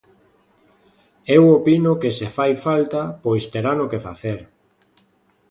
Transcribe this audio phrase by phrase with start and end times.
[1.35, 4.39] Eu opino que se fai falta, pois terano que facer.